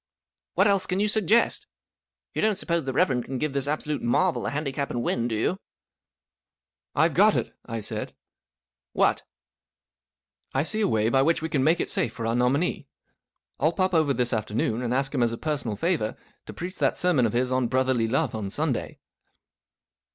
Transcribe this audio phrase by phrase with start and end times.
[0.21, 1.67] ~" What else can you suggest?
[2.33, 3.21] You don't suppose the Rev.
[3.21, 5.59] can give this absolute marvel a handicap and win, do you?"."
[6.95, 8.07] I've got it!" I said.
[8.93, 12.25] 44 What?"/ 44 I see a way by which we can make it safe for
[12.25, 12.87] our nominee.
[13.59, 16.97] I'll pop over this afternoon, and ask him as a personal favour, to preach that
[16.97, 18.97] sermon of his* on Brotherly Love on Sunday."